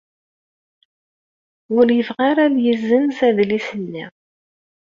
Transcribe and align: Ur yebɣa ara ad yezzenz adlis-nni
Ur 1.77 1.85
yebɣa 1.97 2.23
ara 2.29 2.41
ad 2.47 2.55
yezzenz 2.63 3.17
adlis-nni 3.27 4.05